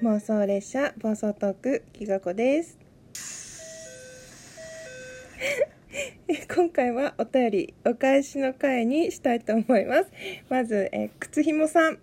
[0.00, 2.78] 妄想列車暴走トークきがこです。
[6.54, 10.10] 今回はお便りお返しの回にしたいと思います。
[10.48, 11.98] まずえ靴ひもさん。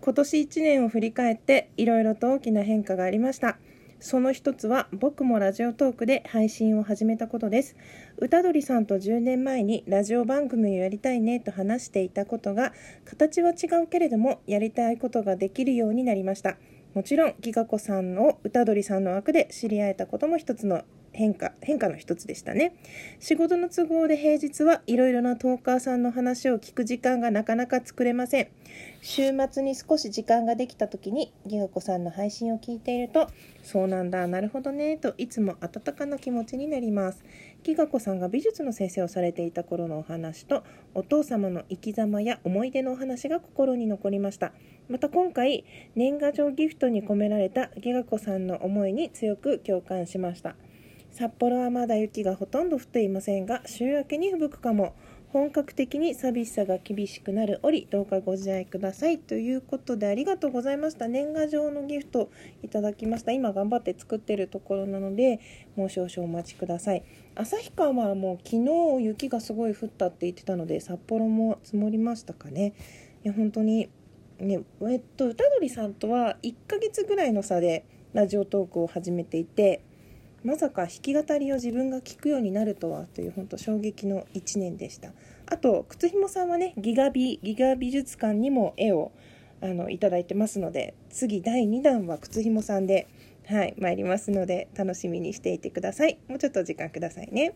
[0.00, 3.56] 今年1年を振り返っていろいろと大きな変化がありました。
[4.00, 7.76] その一つは僕もラジオトークで配信を始めたことです。
[8.16, 12.72] 歌鳥さんと10年前にラジオ番組をやりたいねと話していたことが
[13.04, 16.56] 形は違うけれどもやりたいことができるようになりました。
[16.98, 22.74] もちろんギガ子さんの歌鳥さんの枠で知り合えたことも一つの変化変化の一つでしたね。
[23.20, 28.48] 仕事の都合で平日はいろいろなトーカーさんの話を聞く時間がなかなか作れません。
[29.00, 33.28] 週末に少し時間ができた時にギガ子さんの配信を聞いていると
[33.62, 37.24] そうなんだなるほどねといつも温かな気持ちになります。
[37.62, 44.52] ギガ子さんが美術の先生をされていた頃のお話とお父様の生き様や思い出のお話が心に残りました。
[44.88, 50.56] また今回年賀状ギフトに込められたギガ子さんの思いに強く共感しました。
[51.10, 54.94] 札幌はまだ雪がほとんど降っていませんが週明けに吹雪くかも
[55.30, 61.06] 本格的に寂しさが厳しくなる折どうかご自愛くださいということでありがとうございました。
[61.06, 62.30] 年賀状のギフト
[62.62, 63.32] いただきました。
[63.32, 65.40] 今頑張って作ってるところなので
[65.76, 67.02] もう少々お待ちください。
[67.34, 68.56] 旭川はもう昨
[68.98, 72.72] 日雪がすごい降ったって言ってたので札幌も積もりましたかね。
[73.22, 73.90] いや本当に
[74.38, 79.82] ねえっと歌鳥さんとは1ヶ月ぐらいの差でラジオトークを始めていて
[80.44, 85.10] まさか弾き語りを自分が聴くようになるとはという本当衝撃の1年でした。
[85.46, 89.12] あと靴ひもさんはねギガビギガ美術館にも絵を
[89.60, 93.08] あのいただいてますので次第2弾は靴ひもさんで
[93.46, 96.18] はい参りますので楽しみにしていてください。
[96.28, 97.54] もうちょっと時間くださいね。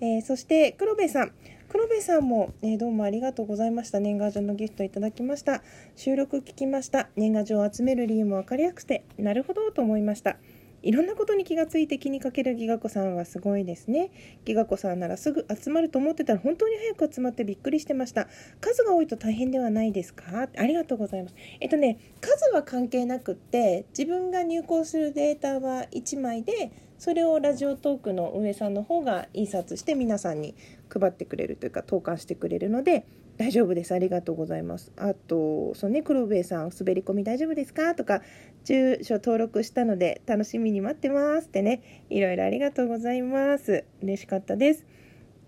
[0.00, 1.32] えー、そして黒部さん。
[1.72, 5.62] 黒部さんも、えー、どうもありがとうございました年賀状のギフトいただきました
[5.96, 10.36] 収録聞きました年賀状を集める理由も分かりやすくてなるほどと思いました
[10.82, 14.10] いろんなことに気がついて気にかけるギガ子さんはすごいですね。
[14.44, 18.26] ギガ子さんならすぐ集まると思ってたら本当に早く集まってびっくりしてました。
[18.60, 20.48] 数が多いと大変ではないですか？
[20.56, 21.36] ありがとうございます。
[21.60, 30.54] えっとね、数は関係なくって自分が入稿するデータは1枚でそれをラジオトークの運営さんの方が印刷して皆さんに
[30.92, 33.04] 配ってくれるというか投函してくれるので
[33.38, 33.94] 大丈夫です。
[33.94, 34.92] ありがとうございます。
[34.96, 37.94] あと、そうね、黒部さん、滑り込み大丈夫ですか？
[37.94, 38.20] とか、
[38.64, 43.84] 住所登録したので楽しみに待ってますってね、いろいろありがとうございます。
[44.02, 44.84] 嬉しかったです。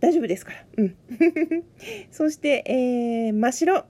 [0.01, 0.65] 大丈夫ですから。
[0.79, 0.97] うん。
[2.11, 3.85] そして、えー、真っ白。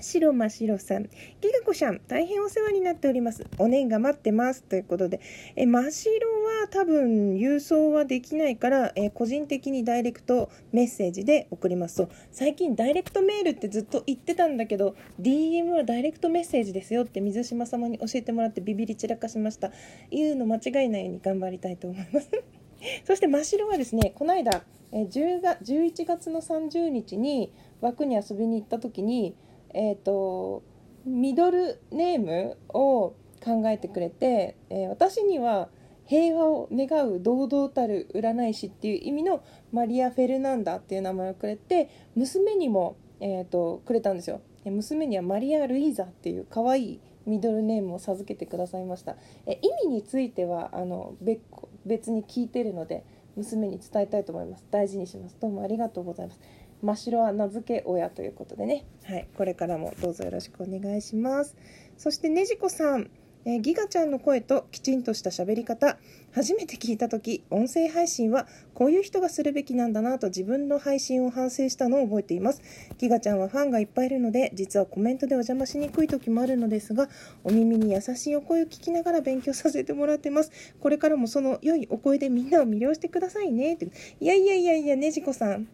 [0.00, 1.04] 白真白さん。
[1.04, 1.08] ギ
[1.52, 3.46] ガ子さん、大変お世話になっております。
[3.58, 4.62] お年が待ってます。
[4.62, 5.20] ということで、
[5.56, 6.26] え、真白
[6.62, 19.72] は多分郵送はできないから、え個人的にダイレクトメッセージで送りますと、最近ダイレクトメールってずっと言ってたんだけど、DM はダイレクトメッセージですよって水島様に教えてもらってビビり散らかしました。
[20.10, 22.30] 言うの間違いないように頑張りたいと思います。
[23.04, 29.34] そして真白はですね、この間、え10月11月の30日に枠に遊びに行った時に、
[29.76, 30.62] えーと、
[31.04, 33.14] ミドルネームを
[33.44, 35.68] 考えてくれて、えー、私には
[36.06, 44.40] 平和を願う堂々たる占い師っていう意味のマリア・フェルナンダっていう名前をくれて娘にも、えーと、くれたんですよ。
[44.64, 49.16] 娘にはマリア・ルイーザっていう可愛いミドルネームを授けてくださいました。
[49.46, 51.40] え意味についてはあの別
[51.84, 53.04] 別に聞いてるので
[53.36, 54.64] 娘に伝えたいと思います。
[54.70, 55.36] 大事にします。
[55.38, 56.40] どうもありがとうございます。
[56.82, 61.56] 真っ白は名付け親ということでね、はい、これからもどうぞよろしくお願いします。
[61.96, 63.10] そしてねじこさん、
[63.44, 65.98] えー、ギガちゃんの声ときちんとした喋り方。
[66.36, 72.60] 初めて聞いた時音声配信はこういう人がするべきなんだなと自分の配信を反省したのを覚えています。
[72.98, 77.08] ギガちゃんはファンがいっぱいいるので実はコメントでお邪魔しにくい時もあるのですが
[77.42, 80.52] お耳に優しいお声を聞きながら勉強させてもらってます。
[80.78, 83.72] これからもその良いお声でみんなを魅了してくださいね。
[83.72, 83.88] って。
[84.20, 85.68] いやいやいやいやねじこさん。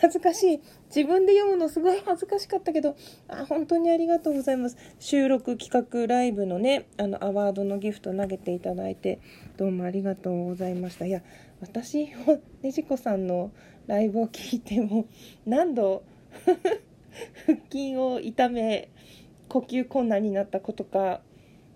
[0.00, 0.60] 恥ずかしい。
[0.88, 2.96] 自分で読むのすごい恥ずかしかったけど
[3.28, 4.76] あ本当にありがとうございます。
[4.98, 9.20] 収録企画ライブのねあのアワードのギフト投げていただいて。
[9.60, 11.20] どうもありがとうございましたいや
[11.60, 13.52] 私もねじこさんの
[13.86, 15.06] ライブを聞いても
[15.44, 16.02] 何度
[17.44, 18.88] 腹筋を痛め
[19.50, 21.20] 呼吸困難になったことか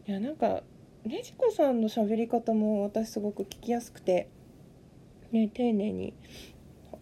[0.09, 0.63] いやなんか
[1.05, 4.31] ねじこさんの喋り方も私すごく聞きやすくて、
[5.31, 6.15] ね、丁寧に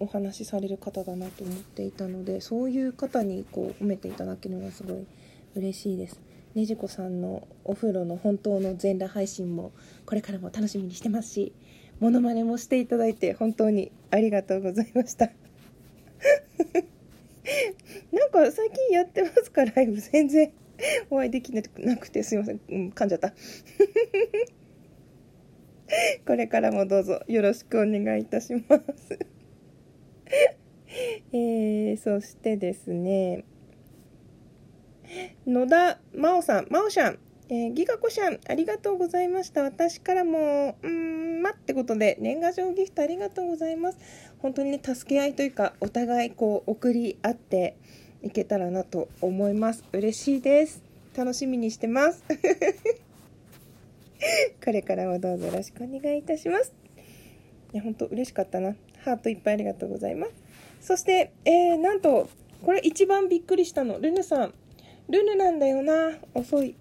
[0.00, 5.06] お話しされる方だなと思っていたのでそういう方にこう褒めていただけるのがすごい
[5.54, 6.31] 嬉しいです。
[6.54, 9.72] ねじこさんのお風呂の本当の全裸配信も
[10.04, 11.52] これからも楽しみにしてますし
[12.00, 15.30] モノマネもしていただいて本当にありがとうございました。
[18.12, 20.52] なんか最近やってますかライブ全然
[21.10, 21.62] お会いできな
[21.96, 23.32] くてすいません、うん、噛んじゃった。
[26.26, 28.60] これからもどうぞよろしくお願いいたしま
[28.96, 29.16] す。
[31.32, 33.44] えー、そしてですね
[35.46, 37.18] 野田真央さん真央ちゃん
[37.54, 39.60] えー、ギガコシャン、ありがとうございました。
[39.62, 43.98] 私からも、うん、まってことで、年賀状ギフトありがとうございます。
[44.38, 47.76] 本当にね、助け合いというか、お互いこう、送り合って
[48.22, 49.84] いけたらなと思います。
[49.92, 50.82] 嬉しいです。
[51.14, 52.24] 楽しみにしてます。
[54.64, 56.72] これからもどうぞよろしくお願いいたします。
[57.74, 58.76] いや、本当嬉しかったな。
[59.04, 60.32] ハートいっぱいありがとうございます。
[60.80, 62.30] そして、えー、なんと、
[62.64, 64.00] これ一番びっくりしたの。
[64.00, 64.54] ルヌさん。
[65.08, 66.12] ルヌなんだよな。
[66.34, 66.74] 遅い。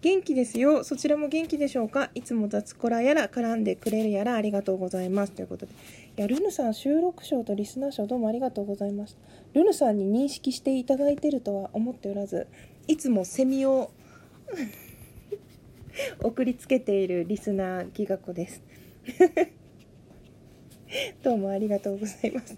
[0.00, 0.84] 元気ですよ。
[0.84, 2.10] そちらも元気でしょうか？
[2.14, 5.32] いつも雑コラやら絡んでくれるやらありがとうございます。
[5.32, 5.72] ということで。
[5.72, 9.18] いや、ルヌさん収録賞とリスナー賞どうもありがとうございました。
[9.54, 12.46] ルヌさんに認識していただいてるとは思っておらず、
[12.86, 13.90] いつもセミを
[16.22, 18.62] 送りつけているリスナーギガ子です。
[21.22, 22.56] どうもありがとうございます。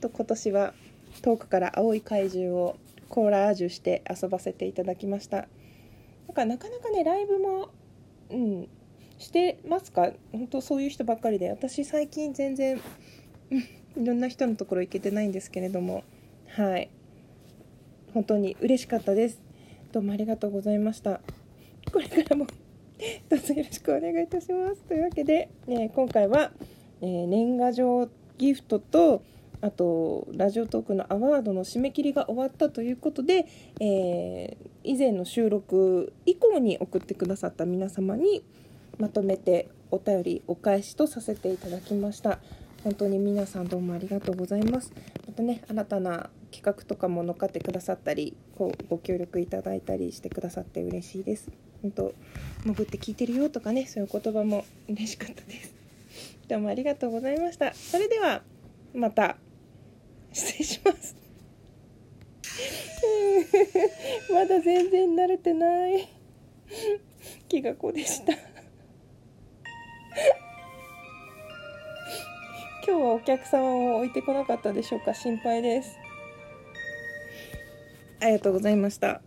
[0.00, 0.74] と今年は
[1.22, 2.76] 遠くから青い怪獣を
[3.10, 5.36] コーラージュして遊ばせていただきました。
[5.36, 7.68] なんかなかなかねライブも
[8.30, 8.68] うん
[9.18, 10.12] してますか？
[10.32, 11.50] 本当そういう人ばっかりで。
[11.50, 12.80] 私最近全然
[13.96, 16.04] いろんな人のところ行けてないんですけれども。
[16.56, 16.88] はい。
[18.14, 19.42] 本当に嬉しかったです。
[19.92, 21.20] どうもありがとうございました。
[21.92, 22.46] これからも
[23.28, 24.82] どうぞよろしくお願いいたします。
[24.82, 26.52] というわけで、ね、今回は、
[27.02, 28.08] えー、年賀状
[28.38, 29.22] ギフトと
[29.62, 33.46] あとラジオトークのアワードの締め切りが終わったということで、
[33.80, 38.42] えー、以前の収録以降に送ってくださった皆様に
[38.98, 42.38] まとめてお便りお返しとさせていただきました。
[42.82, 44.92] 本当に皆さんどうもありがとうございます。
[45.26, 51.50] またね新たな企画とかも乗っかってくださったりこうご協力いただいたりしてくださって嬉しいです。
[51.82, 52.14] 本当
[52.64, 55.74] 潜って聞いてるよとかねそういう言葉も嬉しかったです。
[56.48, 57.74] どうもありがとうございました。
[57.74, 58.42] それでは
[58.94, 59.36] また。
[60.32, 61.16] 失礼します。
[64.32, 66.08] まだ全然慣れてない。
[67.48, 68.32] 気がこでした。
[68.32, 68.40] 今
[72.84, 75.14] 日はお客様を置いてこなかったでしょうか。
[75.14, 75.96] 心配です。
[78.20, 79.22] ありがとうございました。